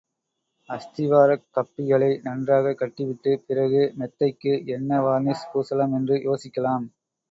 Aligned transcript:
அஸ்திவாரக் 0.69 1.43
கப்பிகளை 1.51 2.19
நன்றாகக் 2.23 2.77
கட்டிவிட்டுப் 2.77 3.45
பிறகு 3.47 3.93
மெத்தைக்கு 3.97 4.55
என்ன 4.69 5.01
வார்னிஷ் 5.01 5.49
பூசலாம் 5.53 5.95
என்று 5.95 6.17
யோசிக்கலாம். 6.25 6.87